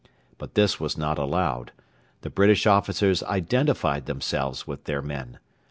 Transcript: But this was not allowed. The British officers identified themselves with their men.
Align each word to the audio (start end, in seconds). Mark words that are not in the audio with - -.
But 0.39 0.55
this 0.55 0.79
was 0.79 0.97
not 0.97 1.19
allowed. 1.19 1.73
The 2.21 2.31
British 2.31 2.65
officers 2.65 3.21
identified 3.21 4.07
themselves 4.07 4.65
with 4.65 4.85
their 4.85 5.03
men. 5.03 5.37